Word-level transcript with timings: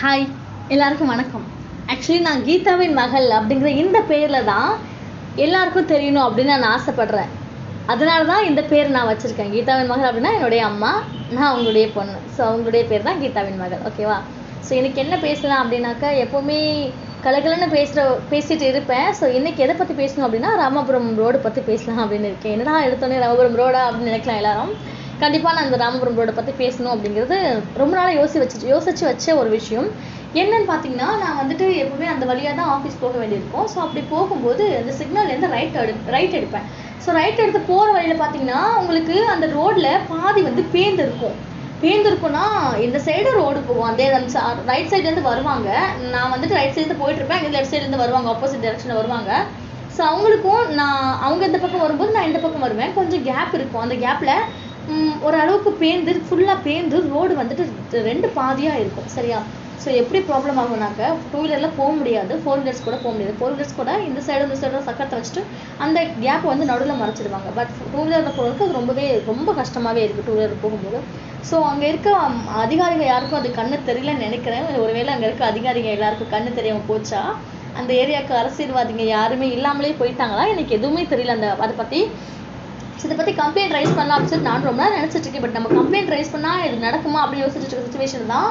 Hi 0.00 0.24
எல்லாருக்கும் 0.74 1.10
வணக்கம். 1.12 1.44
Actually 1.92 2.18
நான் 2.26 2.42
கீதாவின் 2.46 2.96
மகள் 2.98 3.28
அப்படிங்கிற 3.36 3.68
இந்த 3.82 3.98
பேரில் 4.10 4.46
தான் 4.50 4.72
எல்லாருக்கும் 5.44 5.88
தெரியணும் 5.92 6.24
அப்படின்னு 6.24 6.52
நான் 6.54 6.74
ஆசைப்படுறேன். 6.78 7.30
அதனால 7.92 8.26
தான் 8.30 8.44
இந்த 8.48 8.62
பேர் 8.72 8.92
நான் 8.96 9.08
வச்சுருக்கேன். 9.10 9.52
கீதாவின் 9.54 9.90
மகள் 9.92 10.08
அப்படின்னா 10.08 10.32
என்னுடைய 10.38 10.62
அம்மா 10.70 10.90
நான் 11.34 11.48
அவங்களுடைய 11.50 11.86
பொண்ணு. 11.96 12.18
ஸோ 12.34 12.40
அவங்களுடைய 12.48 12.82
பேர் 12.90 13.06
தான் 13.08 13.22
கீதாவின் 13.22 13.62
மகள். 13.62 13.82
ஓகேவா 13.90 14.18
ஸோ 14.66 14.74
எனக்கு 14.80 15.00
என்ன 15.04 15.16
பேசலாம் 15.26 15.62
அப்படின்னாக்கா 15.64 16.10
எப்போவுமே 16.24 16.58
கலகலன்னு 17.26 17.68
பேசுகிற 17.76 18.04
பேசிட்டு 18.34 18.68
இருப்பேன். 18.72 19.08
ஸோ 19.20 19.32
இன்னைக்கு 19.38 19.64
எதை 19.68 19.76
பற்றி 19.80 19.96
பேசணும் 20.02 20.26
அப்படின்னா 20.28 20.52
ராமபுரம் 20.62 21.10
ரோடு 21.22 21.40
பற்றி 21.46 21.62
பேசலாம் 21.70 22.02
அப்படின்னு 22.04 22.30
இருக்கேன். 22.32 22.54
என்னடா 22.56 22.76
எடுத்தோடனே 22.88 23.22
ராமபுரம் 23.24 23.58
ரோடா 23.62 23.82
அப்படின்னு 23.88 24.12
நினைக்கலாம் 24.12 24.42
எல்லாரும். 24.42 24.74
கண்டிப்பாக 25.20 25.54
நான் 25.56 25.68
இந்த 25.68 25.78
ராமபுரம் 25.82 26.18
ரோடை 26.20 26.32
பற்றி 26.36 26.52
பேசணும் 26.62 26.92
அப்படிங்கிறது 26.94 27.36
ரொம்ப 27.80 27.92
நாளாக 27.98 28.16
யோசி 28.18 28.36
வச்சு 28.42 28.72
யோசிச்சு 28.72 29.04
வச்ச 29.08 29.36
ஒரு 29.40 29.50
விஷயம். 29.58 29.88
என்னன்னு 30.40 30.66
பார்த்தீங்கன்னா 30.70 31.08
நான் 31.22 31.38
வந்துட்டு 31.40 31.66
எப்பவுமே 31.82 32.06
அந்த 32.14 32.24
வழியாக 32.30 32.54
தான் 32.58 32.70
ஆஃபீஸ் 32.74 33.02
போக 33.04 33.14
வேண்டியிருக்கும். 33.22 33.66
ஸோ 33.72 33.78
அப்படி 33.84 34.02
போகும்போது 34.14 34.64
அந்த 34.80 34.92
சிக்னல்லேருந்து 34.98 35.50
ரைட் 35.56 35.78
எடு 35.82 35.94
ரைட் 36.16 36.36
எடுப்பேன். 36.40 36.66
ஸோ 37.04 37.12
ரைட் 37.20 37.42
எடுத்து 37.44 37.60
போகிற 37.70 37.88
வழியில் 37.96 38.22
பார்த்தீங்கன்னா 38.22 38.60
உங்களுக்கு 38.80 39.16
அந்த 39.34 39.46
ரோடில் 39.58 39.90
பாதி 40.12 40.42
வந்து 40.48 40.64
பேர்ந்துருக்கும் 40.74 41.36
பேர்ந்துருக்கும்னா 41.82 42.44
இந்த 42.84 42.98
சைடு 43.06 43.30
ரோடு 43.40 43.58
போகும். 43.68 43.88
அந்த 43.88 44.02
ரைட் 44.72 44.92
சைட்லேருந்து 44.92 45.28
வருவாங்க. 45.30 45.70
நான் 46.14 46.32
வந்துட்டு 46.34 46.58
ரைட் 46.60 46.76
சைடு 46.76 47.00
போயிட்டுருப்பேன் 47.02 47.40
இங்கே 47.40 47.54
லெஃப்ட் 47.56 47.72
சைட்லேருந்து 47.72 48.04
வருவாங்க. 48.04 48.28
ஆப்போசிட் 48.34 48.64
டைரக்ஷனில் 48.66 49.00
வருவாங்க. 49.00 49.32
ஸோ 49.96 50.02
அவங்களுக்கும் 50.12 50.62
நான் 50.78 51.02
அவங்க 51.26 51.42
இந்த 51.48 51.58
பக்கம் 51.64 51.84
வரும்போது 51.86 52.14
நான் 52.16 52.30
இந்த 52.30 52.40
பக்கம் 52.44 52.64
வருவேன். 52.66 52.94
கொஞ்சம் 53.00 53.26
கேப் 53.28 53.54
இருக்கும். 53.58 53.84
அந்த 53.84 53.96
கேப்பில் 54.06 54.34
ஓரளவுக்கு 55.26 55.70
பேர்ந்து 55.82 56.12
ஃபுல்லாக 56.26 56.58
பேர்ந்து 56.66 56.96
ரோடு 57.14 57.34
வந்துட்டு 57.38 58.02
ரெண்டு 58.08 58.28
பாதியாக 58.36 58.80
இருக்கும் 58.82 59.08
சரியா? 59.14 59.38
ஸோ 59.82 59.88
எப்படி 60.00 60.18
ப்ராப்ளம் 60.28 60.58
ஆகும்னாக்க 60.60 61.08
டூ 61.30 61.38
வீலரில் 61.42 61.74
போக 61.78 61.90
முடியாது 61.98 62.32
ஃபோர் 62.42 62.60
வீலர்ஸ் 62.60 62.84
கூட 62.86 62.96
போக 63.02 63.10
முடியாது. 63.14 63.34
ஃபோர் 63.38 63.52
வீலர்ஸ் 63.54 63.76
கூட 63.80 63.90
இந்த 64.08 64.20
சைடு 64.26 64.46
இந்த 64.46 64.56
சைடு 64.60 64.80
சக்கரத்தை 64.88 65.16
வச்சுட்டு 65.18 65.42
அந்த 65.84 65.98
கேப்பை 66.24 66.48
வந்து 66.52 66.68
நடுவில் 66.70 67.00
மறைச்சிடுவாங்க. 67.02 67.50
பட் 67.58 67.72
டூ 67.92 67.98
வீலரில் 68.04 68.36
போகிறதுக்கு 68.36 68.66
அது 68.66 68.78
ரொம்பவே 68.80 69.06
ரொம்ப 69.30 69.52
கஷ்டமாகவே 69.60 70.02
இருக்குது 70.04 70.26
டூ 70.28 70.36
வீலர் 70.38 70.62
போகும்போது. 70.64 71.00
ஸோ 71.50 71.58
அங்கே 71.72 71.88
இருக்க 71.92 72.10
அதிகாரிகள் 72.64 73.10
யாருக்கும் 73.12 73.40
அது 73.40 73.50
கண்ணு 73.58 73.78
தெரியலன்னு 73.90 74.26
நினைக்கிறேன். 74.28 74.64
ஒருவேளை 74.84 75.12
அங்கே 75.16 75.28
இருக்க 75.30 75.44
அதிகாரிங்க 75.52 75.92
எல்லாருக்கும் 75.96 76.32
கண்ணு 76.36 76.56
தெரியாமல் 76.60 76.88
போச்சா? 76.92 77.22
அந்த 77.80 77.90
ஏரியாவுக்கு 78.02 78.34
அரசியல்வாதிங்க 78.42 79.06
யாருமே 79.16 79.48
இல்லாமலே 79.56 79.94
போயிட்டாங்களா? 80.00 80.44
எனக்கு 80.54 80.76
எதுவுமே 80.78 81.04
தெரியல 81.12 81.36
அந்த 81.38 81.50
அதை 81.64 81.74
பற்றி 81.82 82.00
ஸோ 83.00 83.04
இதை 83.06 83.16
பற்றி 83.16 83.32
கம்ப்ளைண்ட் 83.40 83.74
ரைஸ் 83.76 83.96
பண்ணலாம் 83.96 84.16
அப்படின்னு 84.16 84.34
சொல்லி 84.34 84.48
நான் 84.50 84.68
ரொம்ப 84.68 84.80
நேரம் 84.82 84.98
நினச்சிட்டு 85.00 85.26
இருக்கேன். 85.26 85.44
பட் 85.44 85.56
நம்ம 85.56 85.70
கம்ப்ளைண்ட் 85.78 86.12
ரைஸ் 86.14 86.32
பண்ணால் 86.34 86.62
இது 86.68 86.76
நடக்குமா 86.86 87.20
அப்படின்னு 87.22 87.44
யோசிச்சுட்டு 87.44 87.74
இருக்க 87.74 87.88
சுச்சுவேஷன் 87.88 88.32
தான் 88.34 88.48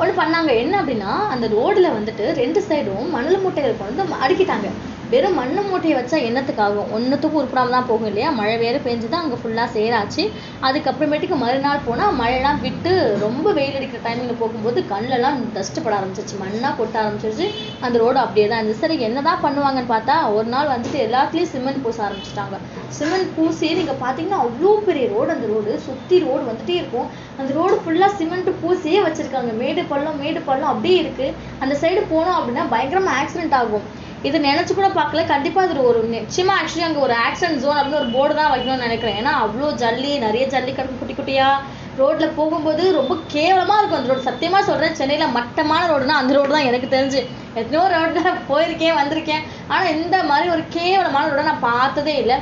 ஒன்று 0.00 0.12
பண்ணாங்க. 0.20 0.50
என்ன 0.62 0.74
அப்படின்னா 0.80 1.12
அந்த 1.34 1.46
ரோடில் 1.56 1.94
வந்துட்டு 1.98 2.24
ரெண்டு 2.42 2.60
சைடும் 2.68 3.06
மணல் 3.16 3.42
மூட்டைகள் 3.44 3.80
கொண்டு 3.82 4.02
வந்து 4.02 4.22
அடுக்கிட்டாங்க. 4.24 4.70
வெறும் 5.14 5.36
மண்ணு 5.38 5.62
மூட்டையை 5.66 5.96
வச்சா 5.96 6.18
என்னத்துக்காகும்? 6.28 6.88
ஒன்றுத்துக்கும் 6.96 7.38
உருப்படாமல் 7.40 7.74
தான் 7.76 7.86
போகும் 7.88 8.08
இல்லையா? 8.10 8.28
மழை 8.38 8.54
வேறு 8.62 8.78
பெஞ்சு 8.86 9.08
தான் 9.12 9.22
அங்கே 9.24 9.36
ஃபுல்லாக 9.40 9.68
சேராச்சு. 9.74 10.22
அதுக்கப்புறமேட்டுக்கு 10.66 11.36
மறுநாள் 11.42 11.84
போனால் 11.88 12.16
மழைலாம் 12.20 12.58
விட்டு 12.64 12.92
ரொம்ப 13.24 13.46
வெயில் 13.58 13.76
அடிக்கிற 13.78 14.00
டைமிங்கில் 14.06 14.40
போகும்போது 14.42 14.80
கண்ணெல்லாம் 14.92 15.36
டஸ்ட் 15.56 15.78
பட 15.84 15.94
ஆரம்பிச்சிருச்சு. 15.98 16.36
மண்ணாக 16.42 16.72
கொட்ட 16.78 16.98
ஆரம்பிச்சிருச்சு. 17.02 17.46
அந்த 17.84 17.96
ரோடு 18.02 18.18
அப்படியே 18.24 18.46
தான் 18.52 18.60
இருந்துச்சு. 18.60 18.84
சரி 18.84 18.96
என்ன 19.08 19.22
தான் 19.28 19.42
பண்ணுவாங்கன்னு 19.44 19.92
பார்த்தா 19.94 20.16
ஒரு 20.36 20.48
நாள் 20.54 20.72
வந்துட்டு 20.74 21.00
எல்லாத்துலேயும் 21.06 21.52
சிமெண்ட் 21.54 21.82
பூச 21.84 22.00
ஆரம்பிச்சிட்டாங்க. 22.06 22.58
சிமெண்ட் 22.98 23.30
பூசி 23.36 23.68
நீங்கள் 23.80 24.00
பார்த்தீங்கன்னா 24.04 24.40
அவ்வளோ 24.46 24.72
பெரிய 24.88 25.06
ரோடு 25.14 25.30
அந்த 25.36 25.48
ரோடு 25.54 25.74
சுற்றி 25.88 26.18
ரோடு 26.28 26.42
வந்துட்டே 26.50 26.78
இருக்கும். 26.82 27.10
அந்த 27.40 27.50
ரோடு 27.58 27.76
ஃபுல்லாக 27.84 28.12
சிமெண்ட் 28.22 28.50
பூசியே 28.64 29.02
வச்சுருக்காங்க. 29.08 29.52
மேடு 29.62 29.84
பள்ளம் 29.92 30.18
மேடு 30.24 30.42
பள்ளம் 30.48 30.72
அப்படியே 30.72 30.98
இருக்குது 31.04 31.34
அந்த 31.64 31.76
சைடு 31.84 32.02
போனோம் 32.14 32.38
அப்படின்னா 32.38 32.64
பயங்கரமாக 32.74 33.20
ஆக்சிடென்ட் 33.20 33.56
ஆகும். 33.60 33.86
இது 34.28 34.36
நினச்சி 34.48 34.72
கூட 34.74 34.88
பார்க்கல. 34.98 35.22
கண்டிப்பாக 35.32 35.68
இது 35.68 35.82
ஒரு 35.90 36.00
நிச்சயமாக 36.16 36.58
ஆக்சுவலி 36.58 36.84
அங்கே 36.88 37.00
ஒரு 37.06 37.14
ஆக்சிடென்ட் 37.26 37.62
ஜோன் 37.64 37.78
அப்படின்னு 37.80 38.00
ஒரு 38.02 38.10
போர்டு 38.16 38.34
தான் 38.40 38.52
வைக்கணும்னு 38.52 38.86
நினைக்கிறேன். 38.86 39.18
ஏன்னா 39.20 39.32
அவ்வளோ 39.44 39.70
ஜல்லி 39.82 40.12
நிறைய 40.26 40.44
ஜல்லி 40.54 40.72
கிடக்கும் 40.72 41.00
குட்டி 41.00 41.16
குட்டியாக 41.18 41.82
ரோட்டில் 42.00 42.36
போகும்போது 42.38 42.84
ரொம்ப 42.98 43.14
கேவலமாக 43.34 43.78
இருக்கும் 43.80 43.98
அந்த 43.98 44.10
ரோடு 44.12 44.28
சத்தியமாக 44.28 44.68
சொல்கிறேன் 44.68 44.96
சென்னையில் 45.00 45.34
மட்டமான 45.36 45.82
ரோடுனா 45.90 46.16
அந்த 46.20 46.32
ரோடு 46.36 46.54
தான் 46.56 46.68
எனக்கு 46.70 46.88
தெரிஞ்சு. 46.94 47.20
எத்தனையோ 47.60 47.84
ரோட்டில் 47.94 48.40
போயிருக்கேன் 48.50 48.98
வந்திருக்கேன். 49.00 49.44
ஆனால் 49.72 49.92
இந்த 49.96 50.16
மாதிரி 50.30 50.48
ஒரு 50.56 50.64
கேவலமான 50.76 51.28
ரோடை 51.32 51.44
நான் 51.50 51.66
பார்த்ததே 51.70 52.16
இல்லை. 52.22 52.38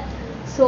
ஸோ 0.55 0.67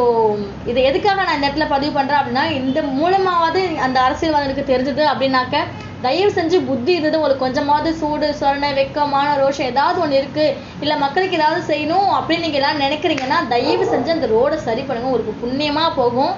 இதை 0.71 0.81
எதுக்காக 0.91 1.25
நான் 1.29 1.43
நெட்டில் 1.45 1.73
பதிவு 1.73 1.93
பண்ணுறேன் 1.97 2.21
அப்படின்னா 2.21 2.45
இந்த 2.61 2.79
மூலமாவது 2.99 3.63
அந்த 3.87 3.99
அரசியல்வாதிகளுக்கு 4.07 4.71
தெரிஞ்சது 4.73 5.03
அப்படின்னாக்க 5.13 5.57
தயவு 6.07 6.31
செஞ்சு 6.39 6.59
புத்தி 6.69 6.91
இருந்தது 6.95 7.19
உங்களுக்கு 7.19 7.45
கொஞ்சமாவது 7.45 7.91
சூடு 8.01 8.29
சொரணை 8.41 8.71
வெக்கமான 8.79 9.29
ரோஷம் 9.43 9.71
ஏதாவது 9.73 9.99
ஒன்று 10.05 10.21
இருக்குது 10.23 10.55
இல்லை 10.85 10.97
மக்களுக்கு 11.05 11.39
ஏதாவது 11.41 11.61
செய்யணும் 11.73 12.09
அப்படின்னு 12.19 12.45
நீங்கள் 12.47 12.61
எல்லாம் 12.63 12.83
நினைக்கிறீங்கன்னா 12.85 13.39
தயவு 13.55 13.87
செஞ்சு 13.93 14.17
அந்த 14.17 14.29
ரோடை 14.37 14.59
சரி 14.69 14.85
பண்ணுங்க. 14.89 15.11
உங்களுக்கு 15.11 15.43
புண்ணியமாக 15.45 15.97
போகும். 16.01 16.35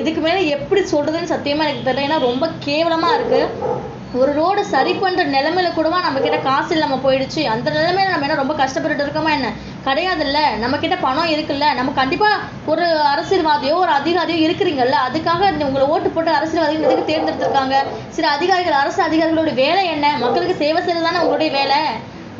இதுக்கு 0.00 0.20
மேலே 0.26 0.40
எப்படி 0.56 0.82
சொல்கிறதுன்னு 0.94 1.32
சத்தியமாக 1.34 1.68
எனக்கு 1.68 1.86
தெரியல. 1.88 2.06
ஏன்னா 2.08 2.18
ரொம்ப 2.28 2.44
கேவலமாக 2.66 3.16
இருக்குது 3.18 3.86
ஒரு 4.20 4.30
ரோடு 4.38 4.60
சரி 4.74 4.92
பண்ணுற 5.00 5.24
நிலமையில 5.34 5.70
கூடவா 5.78 5.98
நம்ம 6.04 6.20
கிட்ட 6.26 6.36
காசு 6.46 6.70
இல்லாமல் 6.76 7.02
போயிடுச்சு? 7.06 7.42
அந்த 7.54 7.68
நிலைமையில 7.74 8.12
நம்ம 8.12 8.26
என்ன 8.26 8.38
ரொம்ப 8.42 8.54
கஷ்டப்பட்டுட்டு 8.60 9.04
இருக்கோமா 9.06 9.32
என்ன? 9.38 9.48
கிடையாதுல்ல? 9.88 10.40
நம்ம 10.62 10.78
கிட்ட 10.82 10.96
பணம் 11.06 11.30
இருக்குல்ல? 11.34 11.66
நம்ம 11.78 11.92
கண்டிப்பா 12.00 12.30
ஒரு 12.72 12.86
அரசியல்வாதியோ 13.12 13.74
ஒரு 13.84 13.92
அதிகாரியோ 13.98 14.38
இருக்கிறீங்கல்ல? 14.46 14.96
அதுக்காக 15.08 15.50
உங்களை 15.68 15.86
ஓட்டு 15.94 16.10
போட்டு 16.16 16.30
அரசியல்வாதிகள் 16.38 16.86
எதுக்கு 16.88 17.10
தேர்ந்தெடுத்திருக்காங்க. 17.10 17.76
சில 18.16 18.28
அதிகாரிகள் 18.36 18.80
அரசு 18.82 19.00
அதிகாரிகளோட 19.08 19.52
வேலை 19.64 19.82
என்ன? 19.94 20.06
மக்களுக்கு 20.24 20.60
சேவை 20.62 20.82
செய்யறது 20.82 21.08
தானே 21.08 21.22
உங்களுடைய 21.24 21.52
வேலை? 21.58 21.80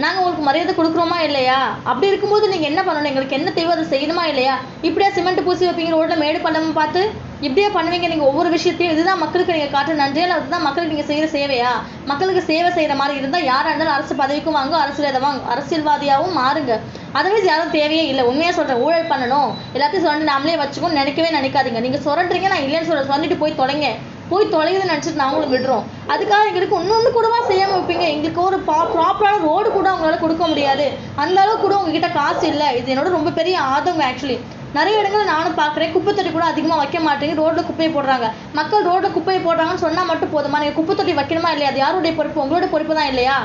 நாங்கள் 0.03 0.21
உங்களுக்கு 0.23 0.49
மரியாதை 0.49 0.73
கொடுக்குறோமா 0.75 1.17
இல்லையா? 1.29 1.61
அப்படி 1.91 2.11
இருக்கும்போது 2.11 2.49
நீங்கள் 2.51 2.71
என்ன 2.71 2.81
பண்ணணும்? 2.83 3.11
எங்களுக்கு 3.13 3.39
என்ன 3.39 3.51
தேவை 3.57 3.73
அதை 3.77 3.87
செய்யணுமா 3.95 4.25
இல்லையா? 4.33 4.57
இப்படியா 4.89 5.11
சிமெண்ட் 5.17 5.47
பூசி 5.47 5.67
வைப்பீங்க 5.69 5.95
ரோட்டில் 5.97 6.23
மேடு 6.25 6.39
பள்ளமும் 6.45 6.79
பார்த்து? 6.81 7.03
இப்படியே 7.47 7.69
பண்ணுவீங்க 7.75 8.07
நீங்கள் 8.11 8.29
ஒவ்வொரு 8.31 8.49
விஷயத்தையும். 8.55 8.93
இதுதான் 8.95 9.21
மக்களுக்கு 9.23 9.55
நீங்கள் 9.57 9.75
காட்டுற 9.75 9.95
நன்றியா? 10.01 10.27
அதுதான் 10.37 10.65
மக்களுக்கு 10.67 10.93
நீங்கள் 10.95 11.11
செய்கிற 11.11 11.27
சேவையா? 11.37 11.73
மக்களுக்கு 12.11 12.43
சேவை 12.51 12.71
செய்கிற 12.77 12.95
மாதிரி 13.01 13.19
இருந்தால் 13.21 13.45
யாராக 13.45 13.71
இருந்தாலும் 13.71 13.97
அரசு 13.97 14.15
பதவிக்கும் 14.23 14.57
வாங்க 14.59 14.77
அரசியல் 14.77 15.21
வாங்க. 15.27 15.43
அரசியல்வாதியாகவும் 15.55 16.39
மாறுங்க. 16.41 16.75
அதர்வைஸ் 17.19 17.51
யாரும் 17.53 17.75
தேவையே 17.79 18.07
இல்லை. 18.07 18.25
உண்மையாக 18.31 18.57
சொல்கிறேன் 18.57 18.83
ஊழல் 18.87 19.11
பண்ணணும். 19.13 19.51
எல்லாத்தையும் 19.77 20.07
சொல்லிட்டு 20.07 20.33
நாமளே 20.33 20.57
வச்சுக்கணும் 20.63 20.99
நினைக்கவே 21.01 21.31
நினைக்காதீங்க. 21.39 21.83
நீங்கள் 21.87 22.05
சொல்றீங்க 22.09 22.49
நான் 22.55 22.67
இல்லைன்னு 22.67 22.91
சொல்ல 22.91 23.05
சொல்லிட்டு 23.13 23.41
போய் 23.45 23.59
தொலைங்க. 23.63 23.89
போய் 24.31 24.53
தொலைகுதுன்னு 24.55 24.93
நினச்சிட்டு 24.93 25.23
நாங்களும் 25.23 25.53
விடுறோம். 25.53 25.85
அதுக்காக 26.13 26.49
எங்களுக்கு 26.49 26.81
இன்னொன்று 26.83 27.13
கூடவா 27.13 27.39
செய்யாமல் 27.47 27.77
வைப்பீங்க? 27.77 28.07
எங்களுக்கு 28.15 28.43
ஒரு 28.49 28.59
பா 28.69 28.79
ப்ராப்பரான 28.95 29.41
ரோடு 29.49 29.69
கூட 29.71 29.87
அவங்களால 29.91 30.19
கொடுக்க 30.25 30.47
முடியாது. 30.47 30.87
அந்த 31.23 31.41
அளவுக்கு 31.41 31.65
கூட 31.67 31.77
உங்ககிட்ட 31.81 32.09
காசு 32.21 32.47
இல்லை. 32.47 32.69
இது 32.79 32.95
என்னோட 32.95 33.11
ரொம்ப 33.19 33.31
பெரிய 33.31 33.59
ஆதங்கம் 33.61 34.09
ஆக்சுவலி 34.11 34.39
நிறைய 34.77 35.01
இடங்களை 35.01 35.25
நானும் 35.35 35.57
பார்க்குறேன். 35.61 35.93
குப்பை 35.95 36.11
தொட்டி 36.13 36.31
கூட 36.33 36.47
அதிகமாக 36.53 36.81
வைக்க 36.81 36.99
மாட்டேங்க. 37.07 37.35
ரோட்டில் 37.43 37.67
குப்பையை 37.69 37.91
போடுறாங்க. 37.95 38.27
மக்கள் 38.59 38.85
ரோட்டில் 38.89 39.15
குப்பையை 39.17 39.41
போடுறாங்கன்னு 39.47 39.85
சொன்னால் 39.85 40.11
மட்டும் 40.11 40.33
போதுமா? 40.35 40.59
நீங்கள் 40.63 40.77
குப்பை 40.79 40.95
தொட்டி 40.99 41.15
வைக்கணுமா 41.21 41.51
இல்லையா? 41.55 41.71
அது 41.73 41.81
யாருடைய 41.85 42.13
பொறுப்பு? 42.19 42.43
உங்களோட 42.45 42.69
பொறுப்பு 42.75 42.97
தான் 42.99 43.11
இல்லையா? 43.13 43.39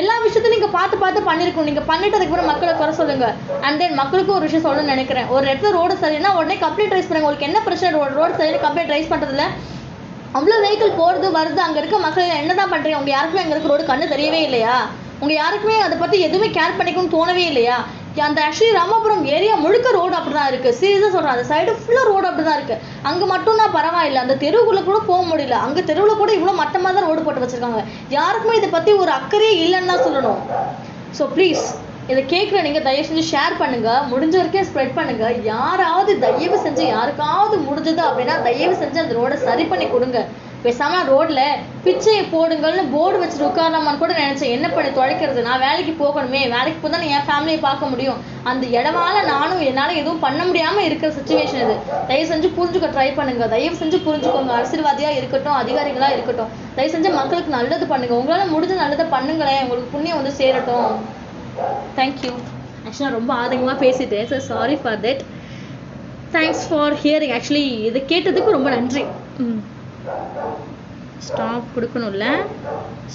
எல்லா 0.00 0.14
விஷயத்தையும் 0.24 0.54
நீங்கள் 0.56 0.74
பார்த்து 0.76 0.96
பார்த்து 1.02 1.20
பண்ணியிருக்கணும் 1.28 1.68
நீங்கள் 1.70 1.86
பண்ணிட்டு 1.90 2.16
அதுக்கப்புறம் 2.18 2.50
மக்களை 2.50 2.72
குறை 2.80 2.92
சொல்லுங்க. 3.00 3.26
அண்ட் 3.66 3.80
தென் 3.82 3.98
மக்களுக்கும் 4.00 4.36
ஒரு 4.38 4.46
விஷயம் 4.48 4.64
சொல்லணும்னு 4.66 4.94
நினைக்கிறேன். 4.94 5.28
ஒரு 5.34 5.44
இடத்துல 5.50 5.72
ரோடு 5.78 5.94
சரினா 6.04 6.30
உடனே 6.38 6.56
கம்ப்ளைண்ட் 6.64 6.94
ரைஸ் 6.96 7.08
பண்ணுங்க. 7.08 7.26
உங்களுக்கு 7.26 7.48
என்ன 7.50 7.60
பிரச்சனை? 7.68 7.90
ரோடு 7.98 8.14
ரோடு 8.20 8.38
சரின்னு 8.40 8.64
கம்ப்ளைண்ட் 8.66 8.94
ரைஸ் 8.96 9.12
பண்ணுறதுல 9.12 9.46
அவ்வளோ 10.38 10.56
வெஹிக்கிள் 10.64 10.98
போகிறது 10.98 11.28
வருது 11.36 11.60
அங்கே 11.66 11.80
இருக்க 11.80 11.96
மக்கள் 12.06 12.36
என்ன 12.42 12.54
தான் 12.58 12.72
பண்ணுறீங்க 12.72 12.98
உங்கள் 13.00 13.14
யாருக்குமே 13.16 13.42
அங்கே 13.44 13.54
இருக்க 13.56 13.72
ரோடு 13.72 13.84
கண்ணு 13.88 14.12
தெரியவே 14.12 14.40
இல்லையா? 14.48 14.74
உங்கள் 15.22 15.38
யாருக்குமே 15.42 15.78
அதை 15.86 15.96
பற்றி 16.02 16.18
எதுவுமே 16.26 16.48
கேர் 16.58 16.76
பண்ணிக்கணும்னு 16.78 17.14
தோணவே 17.16 17.44
இல்லையா? 17.52 17.78
அந்த 18.28 18.40
ஆக்சுவலி 18.46 18.76
ராமபுரம் 18.78 19.24
ஏரியா 19.36 19.54
முழுக்க 19.64 19.88
ரோடு 19.98 20.14
அப்படி 20.18 20.34
தான் 20.36 20.50
இருக்குது 20.52 20.76
சீரியஸாக 20.80 21.10
சொல்கிறேன் 21.14 21.34
அந்த 21.34 21.46
சைடு 21.50 21.72
ஃபுல்லாக 21.82 22.06
ரோடு 22.12 22.26
அப்படி 22.30 22.44
தான் 22.48 22.58
இருக்குது 22.60 22.80
அங்கே 23.10 23.26
மட்டும் 23.32 23.60
தான் 23.62 23.74
பரவாயில்ல. 23.76 24.22
அந்த 24.24 24.36
தெருவுக்குள்ளே 24.44 24.82
கூட 24.88 24.98
போக 25.10 25.20
முடியல. 25.30 25.58
அங்கே 25.66 25.82
தெருவில் 25.90 26.20
கூட 26.22 26.30
இவ்வளோ 26.38 26.54
மட்டமாக 26.62 26.92
தான் 26.96 27.08
ரோடு 27.10 27.24
போட்டு 27.26 27.44
வச்சுருக்காங்க. 27.44 27.82
யாருக்குமே 28.18 28.56
இதை 28.60 28.70
பற்றி 28.76 28.92
ஒரு 29.04 29.12
அக்கறையே 29.18 29.54
இல்லைன்னு 29.64 29.92
தான் 29.92 30.04
சொல்லணும். 30.06 30.42
ஸோ 31.18 31.24
ப்ளீஸ் 31.36 31.64
இதை 32.12 32.22
கேட்குற 32.34 32.58
நீங்கள் 32.66 32.86
தயவு 32.86 33.06
செஞ்சு 33.08 33.24
ஷேர் 33.32 33.54
பண்ணுங்க. 33.62 33.90
முடிஞ்ச 34.12 34.34
வரைக்கும் 34.40 34.68
ஸ்ப்ரெட் 34.68 34.96
பண்ணுங்க. 34.98 35.24
யாராவது 35.52 36.12
தயவு 36.24 36.56
செஞ்சு 36.64 36.84
யாருக்காவது 36.94 37.56
முடிஞ்சது 37.68 38.02
அப்படின்னா 38.08 38.36
தயவு 38.48 38.74
செஞ்சு 38.82 39.02
அந்த 39.04 39.14
ரோடை 39.20 39.36
சரி 39.48 39.66
பண்ணி 39.72 39.88
கொடுங்க. 39.94 40.20
பேசாம 40.64 40.94
ரோட்ல 41.10 41.42
பிச்சையை 41.84 42.22
போடுங்கள்னு 42.32 42.82
போர்டு 42.92 43.18
வச்சுட்டு 43.22 43.46
உட்காரலாமான்னு 43.48 43.98
கூட 43.98 44.12
நினைச்சேன். 44.12 44.54
என்ன 44.56 44.68
பண்ணி 44.68 44.90
தொலைக்கிறது? 44.90 45.42
நான் 45.42 45.60
வேலைக்கு 45.60 45.92
போகணுமே. 46.00 46.40
வேலைக்கு 46.56 46.80
போய் 46.82 46.90
தான் 46.90 47.02
என் 47.02 47.26
ஃபேமிலியை 47.28 47.60
பார்க்க 47.60 47.86
முடியும். 47.86 48.18
அந்த 48.42 48.66
இடமால 48.66 49.24
நானும் 49.24 49.60
என்னால் 49.60 49.94
எதுவும் 49.94 50.18
பண்ண 50.18 50.44
முடியாம 50.44 50.78
இருக்கிற 50.78 51.14
சுச்சுவேஷன் 51.14 51.62
இது. 51.64 51.76
தயவு 52.06 52.34
செஞ்சு 52.34 52.50
புரிஞ்சுக்க 52.58 52.90
ட்ரை 52.96 53.14
பண்ணுங்க. 53.14 53.46
தயவு 53.46 53.76
செஞ்சு 53.76 54.00
புரிஞ்சுக்கோங்க. 54.08 54.52
அரசியல்வாதியா 54.58 55.16
இருக்கட்டும் 55.16 55.58
அதிகாரிகளா 55.62 56.12
இருக்கட்டும். 56.12 56.48
தயவு 56.74 56.94
செஞ்சு 56.96 57.14
மக்களுக்கு 57.14 57.50
நல்லது 57.50 57.86
பண்ணுங்க. 57.86 58.14
உங்களால 58.14 58.48
முடிஞ்ச 58.54 58.74
நல்லதை 58.74 59.06
பண்ணுங்களேன். 59.06 59.62
உங்களுக்கு 59.62 59.92
புண்ணியம் 59.92 60.22
வந்து 60.22 60.32
சேரட்டும். 60.32 60.92
தேங்க்யூ 61.96 62.32
ஆக்சுவலாக 62.86 63.10
ரொம்ப 63.10 63.34
ஆதங்கமாக 63.34 63.78
பேசிட்டேன். 63.86 64.26
Sir 64.26 64.40
sorry 64.40 64.76
for 64.76 65.00
that 65.00 65.20
thanks 66.32 66.64
for 66.70 66.94
hearing 66.94 67.34
actually 67.36 67.66
இதை 67.88 68.02
கேட்டதுக்கு 68.08 68.56
ரொம்ப 68.58 68.70
நன்றி. 68.70 69.04
ம். 69.38 69.60
ஸ்டாப் 71.18 71.70
கொடுக்கணும்ல? 71.74 72.26